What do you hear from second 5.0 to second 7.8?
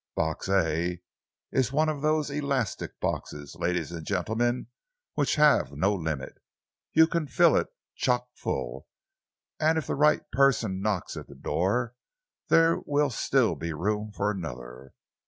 which have no limit. You can fill it